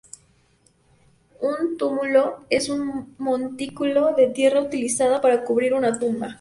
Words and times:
Un 1.41 1.77
túmulo 1.77 2.37
es 2.49 2.69
un 2.69 3.13
montículo 3.19 4.15
de 4.15 4.29
tierra 4.29 4.59
utilizada 4.59 5.21
para 5.21 5.43
cubrir 5.43 5.75
una 5.75 5.99
tumba. 5.99 6.29